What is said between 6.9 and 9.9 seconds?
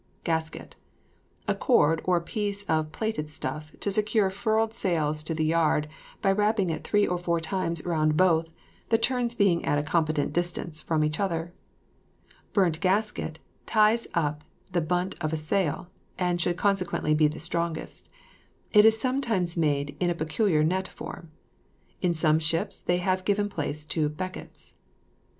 or four times round both, the turns being at a